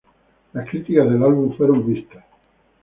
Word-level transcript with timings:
Las 0.53 0.67
críticas 0.67 1.07
del 1.11 1.23
álbum 1.23 1.55
fueron 1.55 1.87
mixtas. 1.87 2.25